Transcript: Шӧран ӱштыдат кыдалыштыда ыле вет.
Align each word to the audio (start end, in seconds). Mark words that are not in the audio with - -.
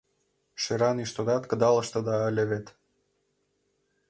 Шӧран 0.61 0.97
ӱштыдат 1.05 1.43
кыдалыштыда 1.49 2.15
ыле 2.29 2.43
вет. 2.51 2.67